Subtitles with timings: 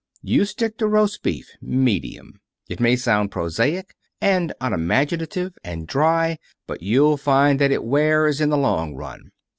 [0.23, 2.39] You stick to roast beef, medium.
[2.67, 8.49] It may sound prosaic, and unimaginative and dry, but you'll find that it wears in
[8.49, 9.29] the long run.